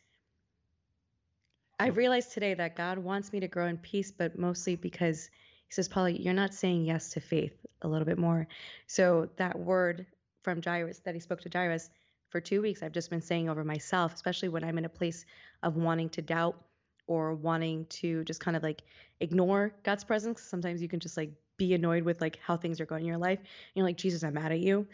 [1.78, 5.30] I realized today that God wants me to grow in peace, but mostly because
[5.68, 8.46] he says, Polly, you're not saying yes to faith a little bit more.
[8.87, 10.07] So that word
[10.42, 11.90] from Jairus that he spoke to Jairus
[12.29, 15.24] for two weeks, I've just been saying over myself, especially when I'm in a place
[15.62, 16.61] of wanting to doubt
[17.07, 18.83] or wanting to just kind of like
[19.20, 20.42] ignore God's presence.
[20.42, 23.18] Sometimes you can just like be annoyed with like how things are going in your
[23.18, 23.38] life.
[23.38, 24.87] And you're like, Jesus, I'm mad at you.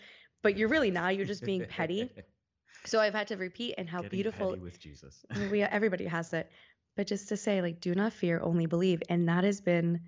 [0.42, 1.16] But you're really not.
[1.16, 2.10] You're just being petty.
[2.86, 5.26] So I've had to repeat and how Getting beautiful with Jesus.
[5.50, 6.50] we everybody has it.
[6.96, 9.02] But just to say, like, do not fear, only believe.
[9.10, 10.00] And that has been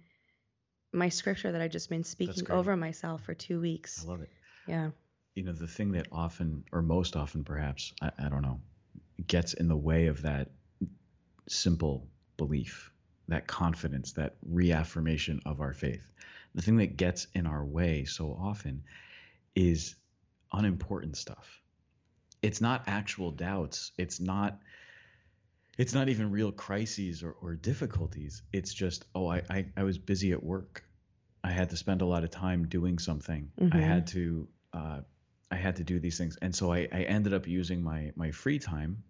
[0.92, 4.04] my scripture that I've just been speaking over myself for two weeks.
[4.04, 4.30] I love it.
[4.66, 4.90] Yeah.
[5.34, 8.60] You know, the thing that often, or most often perhaps, I, I don't know,
[9.26, 10.50] gets in the way of that
[11.48, 12.92] simple belief,
[13.28, 16.10] that confidence, that reaffirmation of our faith.
[16.54, 18.84] The thing that gets in our way so often
[19.54, 19.94] is
[20.52, 21.62] unimportant stuff.
[22.42, 23.92] It's not actual doubts.
[23.96, 24.58] It's not
[25.78, 28.42] it's not even real crises or, or difficulties.
[28.52, 30.84] It's just, oh, I, I, I was busy at work.
[31.44, 33.50] I had to spend a lot of time doing something.
[33.72, 33.82] I Mhm.
[33.82, 35.00] had to uh,
[35.50, 36.36] I had to do these things.
[36.40, 39.02] And so I, I ended up using my my free time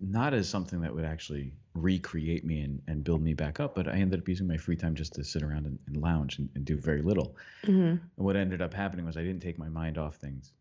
[0.00, 3.86] not as something that would actually recreate me and, and build me back up, but
[3.86, 6.48] I ended up using my free time just to sit around and, and lounge and,
[6.56, 7.36] and do very little.
[7.64, 10.52] hmm And what ended up happening was I didn't take my mind off things.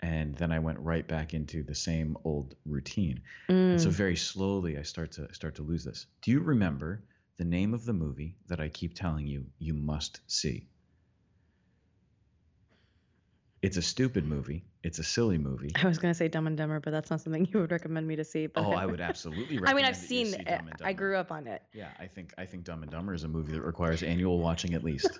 [0.00, 3.22] And then I went right back into the same old routine.
[3.48, 3.92] And so mm.
[3.92, 6.06] very slowly I start to start to lose this.
[6.20, 7.02] Do you remember
[7.36, 10.66] the name of the movie that I keep telling you you must see?
[13.64, 14.62] It's a stupid movie.
[14.82, 15.70] It's a silly movie.
[15.74, 18.16] I was gonna say Dumb and Dumber, but that's not something you would recommend me
[18.16, 18.46] to see.
[18.46, 20.60] But Oh, I would absolutely I mean, I've seen see it.
[20.84, 21.62] I grew up on it.
[21.72, 24.74] Yeah, I think I think Dumb and Dumber is a movie that requires annual watching
[24.74, 25.18] at least.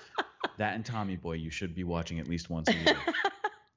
[0.58, 2.96] that and Tommy Boy you should be watching at least once a year.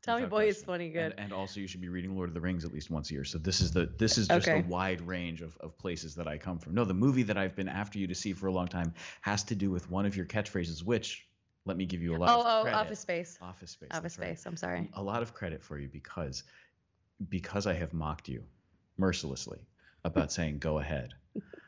[0.03, 1.13] Tommy Boy is funny good.
[1.13, 3.13] And, and also you should be reading Lord of the Rings at least once a
[3.13, 3.23] year.
[3.23, 4.59] So this is the this is just Okay.
[4.59, 6.73] a wide range of, of places that I come from.
[6.73, 9.43] No, the movie that I've been after you to see for a long time has
[9.45, 11.27] to do with one of your catchphrases, which
[11.65, 12.77] let me give you a lot oh, of oh, credit.
[12.77, 13.37] Office Space.
[13.41, 13.89] Office Space.
[13.91, 14.37] Office that's right.
[14.37, 14.45] Space.
[14.45, 14.89] I'm sorry.
[14.93, 16.43] A lot of credit for you because
[17.29, 18.43] because I have mocked you
[18.97, 19.65] mercilessly
[20.03, 21.13] about saying go ahead.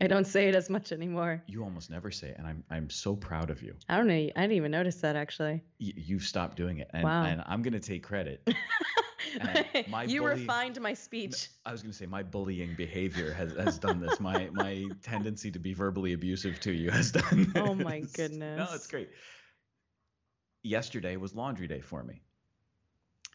[0.00, 1.42] I don't say it as much anymore.
[1.46, 3.74] You almost never say it, and I'm I'm so proud of you.
[3.88, 4.14] I don't know.
[4.14, 5.62] I didn't even notice that actually.
[5.80, 7.24] Y- you've stopped doing it, and, Wow.
[7.24, 8.46] and I'm gonna take credit.
[9.88, 11.48] My you bully- refined my speech.
[11.64, 14.18] I was going to say my bullying behavior has, has done this.
[14.20, 17.50] My my tendency to be verbally abusive to you has done.
[17.52, 17.62] This.
[17.62, 18.56] Oh my goodness.
[18.56, 19.08] No, it's great.
[20.62, 22.22] Yesterday was laundry day for me,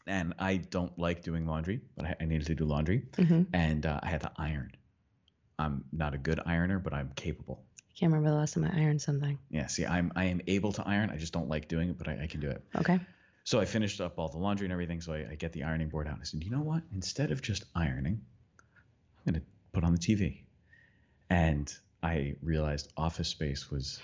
[0.08, 3.86] and I don't like doing laundry, but I, I needed to do laundry, hmm and
[3.86, 4.71] uh, I had to iron.
[5.62, 7.63] I'm not a good ironer, but I'm capable.
[7.80, 9.38] I can't remember the last time I ironed something.
[9.50, 11.10] Yeah, see, I'm I am able to iron.
[11.10, 12.63] I just don't like doing it, but I, I can do it.
[12.76, 13.00] Okay.
[13.43, 15.02] So I finished up all the laundry and everything.
[15.02, 16.13] So I, I get the ironing board out.
[16.13, 16.84] And I said, you know what?
[16.93, 18.21] Instead of just ironing,
[19.26, 20.43] I'm going to put on the TV.
[21.30, 24.00] And I realized Office Space was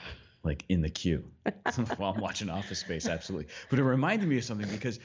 [0.48, 1.24] like in the queue
[1.98, 3.08] while I'm watching Office Space.
[3.08, 3.48] Absolutely.
[3.70, 5.00] But it reminded me of something because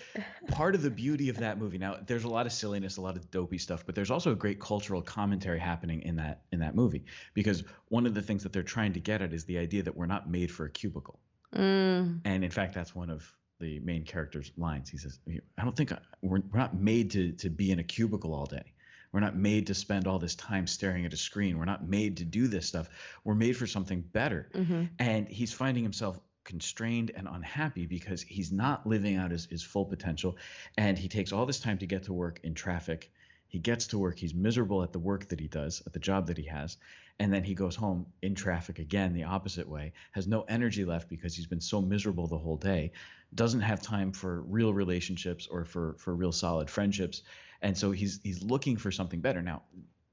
[0.49, 3.17] part of the beauty of that movie now there's a lot of silliness, a lot
[3.17, 6.75] of dopey stuff, but there's also a great cultural commentary happening in that in that
[6.75, 9.83] movie because one of the things that they're trying to get at is the idea
[9.83, 11.19] that we're not made for a cubicle.
[11.55, 14.89] Mm, And in fact, that's one of the main character's lines.
[14.89, 15.21] He says,
[15.59, 18.47] "I don't think I, we're, we're not made to to be in a cubicle all
[18.47, 18.73] day.
[19.13, 21.59] We're not made to spend all this time staring at a screen.
[21.59, 22.89] We're not made to do this stuff.
[23.25, 28.51] We're made for something better." hmm And he's finding himself constrained and unhappy because he's
[28.51, 30.37] not living out his, his full potential.
[30.77, 33.13] And he takes all this time to get to work in traffic.
[33.47, 34.19] He gets to work.
[34.19, 36.79] He's miserable at the work that he does, at the job that he has.
[37.19, 41.09] And then he goes home in traffic again, the opposite way, has no energy left
[41.11, 42.93] because he's been so miserable the whole day,
[43.35, 47.23] doesn't have time for real relationships or for for real solid friendships.
[47.63, 49.41] And so he's he's looking for something better.
[49.41, 49.63] Now,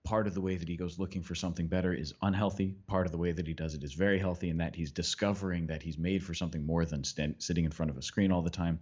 [0.06, 2.76] part of the way that he goes looking for something better is unhealthy.
[2.88, 5.68] Part of the way that he does it is very healthy in that he's discovering
[5.68, 8.50] that he's made for something more than sitting in front of a screen all the
[8.50, 8.80] time.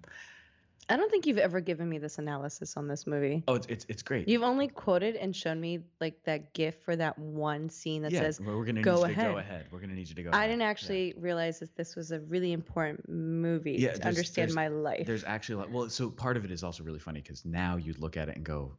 [0.89, 3.43] I don't think you've ever given me this analysis on this movie.
[3.47, 4.27] Oh, it's it's, it's great.
[4.29, 8.21] You've only quoted and shown me like that gif for that one scene that yeah,
[8.21, 9.65] says we're "Go you to ahead." go ahead.
[9.69, 10.29] We're gonna need you to go.
[10.29, 10.35] Ahead.
[10.35, 10.49] I ahead.
[10.51, 10.67] didn't Yeah.
[10.69, 15.05] actually realize that this was a really important movie Yeah, to understand there's- my life.
[15.05, 15.71] There's actually a lot.
[15.71, 18.35] Well, so part of it is also really funny because now you look at it
[18.37, 18.71] and go,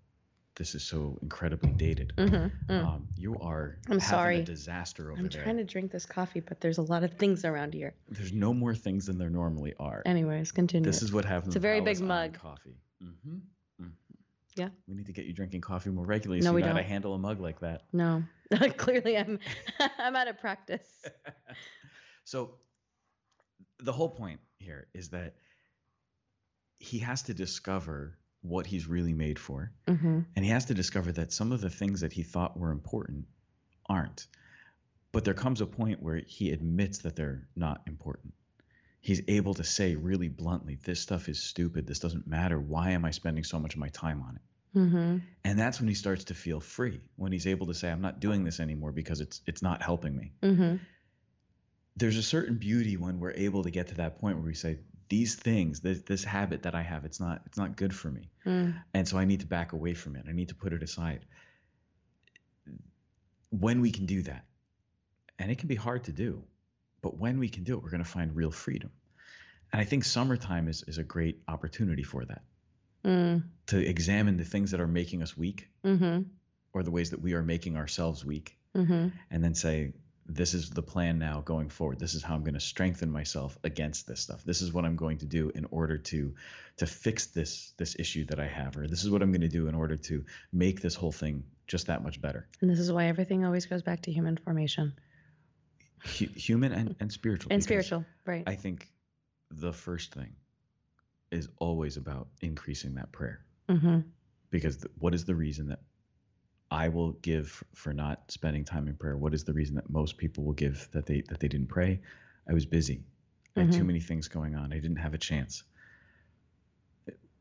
[0.59, 2.85] "This is so incredibly dated." Mhm, mm.
[2.85, 4.39] Um, you are I'm having sorry.
[4.41, 5.25] a disaster over here.
[5.25, 5.43] I'm there.
[5.43, 7.95] trying to drink this coffee, but there's a lot of things around here.
[8.11, 10.03] There's no more things than there normally are.
[10.05, 10.85] Anyways, continue.
[10.85, 11.49] This is what happens.
[11.49, 12.39] It's a very big mug.
[12.39, 12.77] Coffee.
[13.03, 13.85] Mm-hmm.
[13.85, 13.93] mm
[14.57, 14.69] Yeah.
[14.89, 16.41] We need to get you drinking coffee more regularly.
[16.41, 16.89] No, so you know how to don't.
[16.89, 17.83] handle a mug like that.
[17.93, 18.25] no,
[18.77, 19.39] clearly I'm
[19.99, 20.87] I'm out of practice.
[22.25, 22.55] so
[23.79, 25.35] the whole point here is that
[26.81, 29.73] he has to discover what he's really made for.
[29.87, 32.71] Hmm and he has to discover that some of the things that he thought were
[32.71, 33.27] important
[33.89, 34.27] aren't.
[35.13, 38.35] But there comes a point where he admits that they're not important.
[39.01, 41.87] He's able to say really bluntly this stuff is stupid.
[41.87, 42.61] This doesn't matter.
[42.61, 44.43] Why am i spending so much of my time on it?
[44.75, 48.03] Hmm and that's when he starts to feel free when he's able to say i'm
[48.03, 50.33] not doing this anymore because it's it's not helping me.
[50.43, 50.77] Hmm
[51.97, 54.79] there's a certain beauty when we're able to get to that point where we say
[55.09, 58.31] these things this, this habit that i have it's not it's not good for me.
[58.47, 58.75] Mm.
[58.95, 60.27] And so i need to back away from it.
[60.29, 61.25] I need to put it aside.
[63.51, 64.45] When we can do that
[65.39, 66.45] and it can be hard to do
[67.01, 68.91] but when we can do it we're going to find real freedom.
[69.73, 72.43] And i think summertime is, is a great opportunity for that.
[73.05, 73.45] Mm.
[73.69, 76.23] To examine the things that are making us weak hmm
[76.75, 79.93] or the ways that we are making ourselves weak hmm and then say
[80.29, 81.99] this is the plan now going forward.
[81.99, 84.45] This is how i'm going to strengthen myself against this stuff.
[84.45, 86.35] This is what i'm going to do in order to
[86.77, 89.49] to fix this this issue that i have or this is what i'm going to
[89.49, 92.49] do in order to make this whole thing just that much better.
[92.61, 94.95] And this is why everything always goes back to human formation.
[96.03, 97.53] Hu- human and, and spiritual.
[97.53, 98.45] And spiritual, right?
[98.47, 98.89] i think
[99.51, 100.35] the first thing
[101.31, 103.41] is always about increasing that prayer.
[103.69, 104.01] Hmm
[104.51, 105.81] because what is the reason that
[106.71, 109.17] I will give for not spending time in prayer?
[109.17, 112.01] What is the reason that most people will give that they that they didn't pray?
[112.49, 113.03] I was busy.
[113.57, 113.87] I had too Mhm.
[113.87, 114.73] many things going on.
[114.73, 115.65] I didn't have a chance.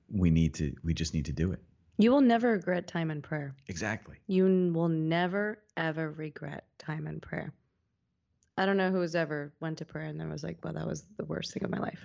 [0.10, 1.60] We need to we just need to do it.
[1.98, 3.56] You will never regret time in prayer.
[3.68, 4.18] Exactly.
[4.28, 7.54] You n- will never ever regret time in prayer.
[8.58, 11.06] I don't know who's ever went to prayer and then was like, "Well, that was
[11.18, 12.04] the worst thing of my life."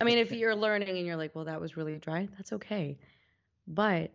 [0.00, 2.98] I mean, if you're learning and you're like, "Well, that was really dry," that's okay,
[3.66, 4.12] but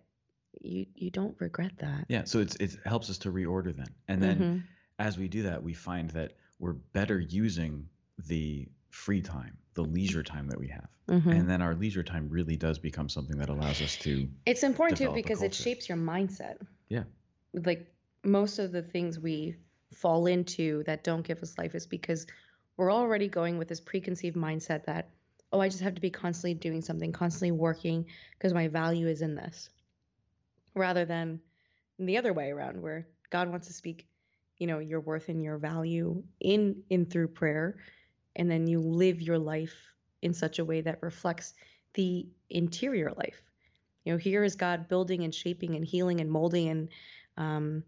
[0.62, 2.06] you you don't regret that.
[2.10, 3.88] yeah, so it's it helps us to reorder then.
[4.08, 4.64] And then Mhm.
[5.00, 7.88] as we do that, we find that we're better using
[8.28, 10.90] the free time, the leisure time that we have.
[11.08, 11.32] Mhm.
[11.32, 14.98] And then our leisure time really does become something that allows us to It's important
[14.98, 16.58] too because it shapes your mindset.
[16.90, 17.04] Yeah.
[17.54, 19.56] Like most of the things we
[19.94, 22.26] fall into that don't give us life is because
[22.76, 25.10] we're already going with this preconceived mindset that,
[25.52, 28.06] oh, I just have to be constantly doing something, constantly working
[28.38, 29.70] because my value is in this.
[30.78, 31.40] Rather than
[32.00, 34.08] the other way around where God wants to speak,
[34.58, 37.78] you know, your worth and your value in in through prayer
[38.36, 39.76] and then you live your life
[40.22, 41.54] in such a way that reflects
[41.94, 43.42] the interior life.
[44.08, 46.90] You know here is god building and shaping and healing and molding and
[47.36, 47.84] um,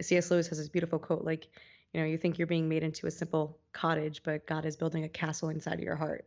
[0.00, 1.48] cs lewis has this beautiful quote like
[1.92, 5.02] you know you think you're being made into a simple cottage but god is building
[5.02, 6.24] a castle inside of your heart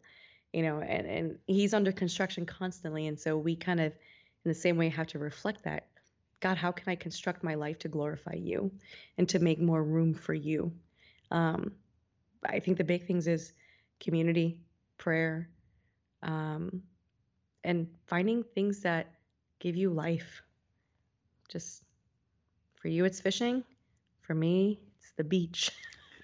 [0.51, 3.93] you know and, and he's under construction constantly and so we kind of
[4.43, 5.87] in the same way have to reflect that
[6.39, 8.71] god how can i construct my life to glorify you
[9.17, 10.71] and to make more room for you
[11.31, 11.71] um,
[12.45, 13.53] i think the big things is
[13.99, 14.57] community
[14.97, 15.49] prayer
[16.23, 16.83] um,
[17.63, 19.07] and finding things that
[19.59, 20.41] give you life.
[21.49, 21.83] Just
[22.75, 23.63] for you, it's fishing.
[24.21, 25.71] For me, it's the beach.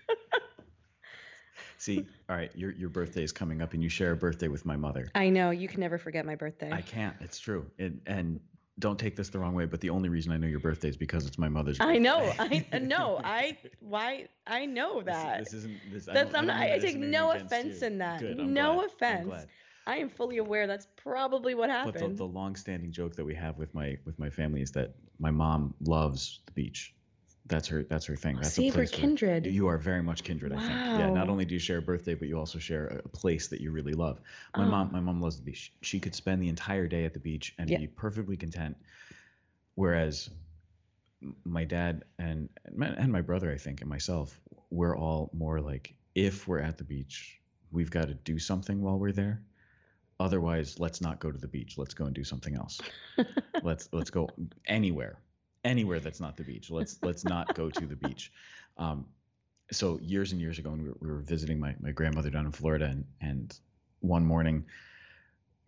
[1.78, 4.66] See, all right, your your birthday is coming up, and you share a birthday with
[4.66, 5.08] my mother.
[5.14, 6.72] I know you can never forget my birthday.
[6.72, 7.16] I can't.
[7.20, 7.66] It's true.
[7.78, 8.40] And and
[8.80, 10.98] don't take this the wrong way, but the only reason I know your birthday is
[10.98, 11.78] because it's my mother's.
[11.78, 11.94] Birthday.
[11.94, 12.34] I know.
[12.40, 13.22] I know.
[13.24, 15.46] I why I know that.
[15.46, 15.78] This, isn't.
[15.92, 16.62] This, I That's don't- I'm not.
[16.62, 17.88] I take no offense you.
[17.88, 18.20] in that.
[18.20, 19.46] Good, no glad, offense.
[19.88, 21.94] I am fully aware that's probably what happened.
[21.94, 24.96] But the, the long-standing joke that we have with my with my family is that
[25.20, 26.94] my mom loves the beach.
[27.48, 27.84] That's her.
[27.84, 28.38] That's her thing.
[28.38, 29.46] Oh, that's See, a we're place where- kindred.
[29.46, 30.52] You are very much kindred.
[30.52, 30.72] I think.
[30.72, 31.10] Yeah.
[31.12, 33.72] Not only do you share a birthday, but you also share a, place that you
[33.72, 34.20] really love.
[34.58, 34.70] My Oh.
[34.70, 34.92] mom.
[34.92, 35.72] My mom loves the beach.
[35.82, 37.78] She could spend the entire day at the beach and Yeah.
[37.78, 38.76] be perfectly content.
[39.76, 40.30] Whereas
[41.44, 44.40] my dad and and my brother, I think, and myself,
[44.72, 47.40] we're all more like if we're at the beach,
[47.72, 49.42] we've got to do something while we're there.
[50.20, 51.78] Otherwise, let's not go to the beach.
[51.78, 52.80] Let's go and do something else.
[53.64, 54.30] let's let's go
[54.66, 55.20] anywhere,
[55.66, 56.70] anywhere that's not the beach.
[56.72, 58.32] Let's let's not go to the beach.
[58.78, 59.06] Um,
[59.72, 62.46] so years and years ago, when we were, we were visiting my, my grandmother down
[62.46, 63.58] in Florida, and and
[64.02, 64.66] one morning,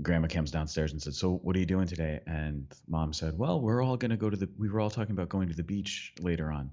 [0.02, 3.62] grandma comes downstairs and said, "So what are you doing today?" And mom said, "Well,
[3.62, 4.50] we're all gonna go to the.
[4.58, 6.70] We were all talking about going to the beach later on."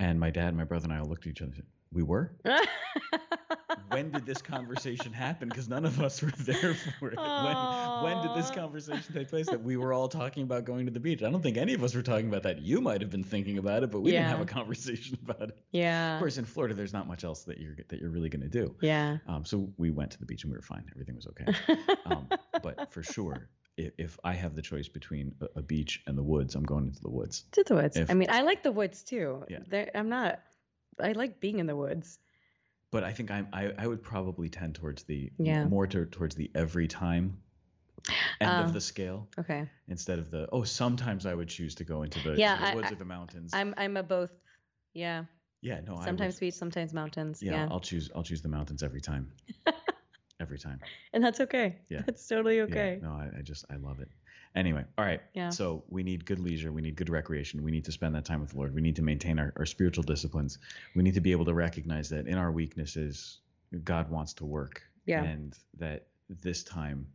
[0.00, 2.02] And my dad, my brother, and I all looked at each other and said, "We
[2.02, 2.34] were."
[3.90, 5.48] when did this conversation happen?
[5.48, 7.16] Because none of us were there for it.
[7.16, 10.92] When, when did this conversation take place that we were all talking about going to
[10.92, 11.22] the beach?
[11.22, 12.60] I don't think any of us were talking about that.
[12.62, 15.58] You might have been thinking about it, but we didn't have a conversation about it.
[15.72, 16.14] Yeah.
[16.14, 18.48] Of course, in Florida, there's not much else that you're that you're really going to
[18.48, 18.74] do.
[18.80, 19.18] Yeah.
[19.26, 20.84] Um, so we went to the beach and we were fine.
[20.92, 21.44] Everything was okay.
[22.06, 22.28] Um,
[22.62, 26.54] but for sure, if, if I have the choice between a, beach and the woods,
[26.54, 27.44] I'm going into the woods.
[27.52, 27.96] to the woods.
[27.98, 29.44] If- I mean, I like the woods too.
[29.50, 29.58] Yeah.
[29.68, 30.40] There- I'm not.
[31.00, 32.18] I like being in the woods.
[32.90, 35.64] But I think I'm, I I would probably tend towards the Yeah.
[35.66, 37.38] more to, towards the every time
[38.40, 39.28] end Um, of the scale.
[39.38, 39.68] Okay.
[39.88, 42.74] instead of the oh sometimes i would choose to go into the, Yeah, the I-
[42.74, 44.30] woods I- or the mountains I'm I'm a both.
[44.94, 45.24] Yeah.
[45.60, 47.42] yeah no sometimes I would, beach, sometimes mountains.
[47.42, 47.68] yeah, Yeah.
[47.70, 49.32] i'll choose i'll choose the mountains every time
[50.40, 50.80] every time
[51.12, 51.78] And that's okay.
[51.88, 52.02] Yeah.
[52.06, 52.98] That's totally Yeah, okay.
[53.02, 54.08] no I, I just i love it
[54.58, 55.20] anyway all right.
[55.34, 55.50] Yeah.
[55.50, 56.72] so we need good leisure.
[56.72, 57.62] We need good recreation.
[57.62, 58.74] We need to spend that time with the lord.
[58.74, 60.58] We need to maintain our, our spiritual disciplines.
[60.94, 63.40] We need to be able to recognize that in our weaknesses
[63.84, 64.82] god wants to work.
[65.06, 65.22] Yeah.
[65.22, 67.06] and that this time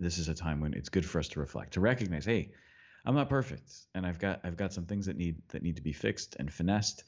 [0.00, 2.52] this is a time when it's good for us to reflect to recognize hey
[3.04, 3.70] i'm not perfect.
[3.94, 6.52] And i've got i've got some things that need that need to be fixed and
[6.52, 7.04] finessed.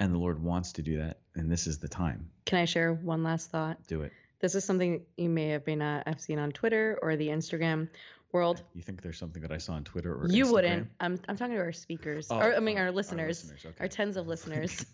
[0.00, 1.18] And the lord wants to do that.
[1.36, 2.30] And this is the time.
[2.46, 3.76] Can I share one last thought?
[3.86, 4.12] do it.
[4.40, 7.88] This is something you may have been uh, have seen on Twitter or the Instagram
[8.34, 8.62] world.
[8.74, 10.52] you think there's something that i saw on twitter or You Instagram?
[10.52, 10.88] wouldn't.
[11.00, 12.26] I'm I'm talking to our speakers.
[12.30, 13.36] Oh, or I mean oh, our listeners.
[13.64, 13.74] okay.
[13.80, 14.84] our tens of listeners.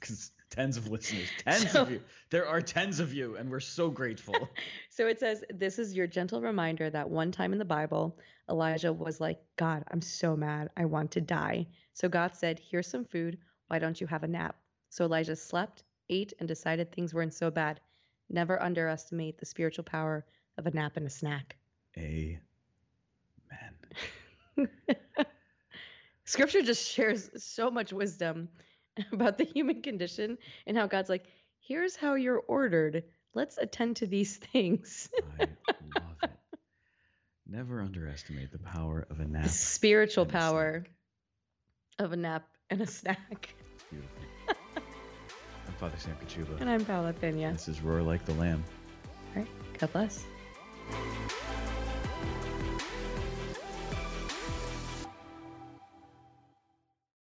[0.51, 3.91] tens of listeners tens So- of you there are tens of you and we're so
[3.91, 4.37] grateful
[4.91, 8.19] So it says, This is your gentle reminder that one time in the Bible,
[8.51, 10.69] Elijah was like, God, I'm so mad.
[10.77, 11.69] I want to die.
[11.95, 13.39] So God said, Here's some food.
[13.69, 14.57] Why don't you have a nap?
[14.91, 17.81] So Elijah slept, ate, and decided things weren't so bad.
[18.29, 20.27] Never underestimate the spiritual power
[20.59, 21.57] of a nap and a snack.
[21.97, 22.41] amen
[26.25, 28.49] Scripture just shares so much wisdom
[29.13, 31.25] about the human condition and how God's like,
[31.63, 33.05] Here's how you're ordered.
[33.35, 35.09] Let's attend to these things.
[35.17, 35.45] i
[35.95, 36.31] love it
[37.47, 40.91] never underestimate the power of a nap the spiritual a power snack.
[42.07, 43.55] of a nap and a snack.
[43.91, 44.23] beautiful
[45.67, 46.61] i'm father sam Kachuba.
[46.61, 47.53] And I'm Paula Pena.
[47.53, 48.63] this is roar like the lamb
[49.37, 49.49] All right.
[49.79, 50.25] God bless.